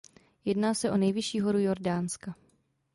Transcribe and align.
Jedná 0.45 0.73
se 0.73 0.91
o 0.91 0.97
nejvyšší 0.97 1.39
horu 1.41 1.59
Jordánska. 1.59 2.35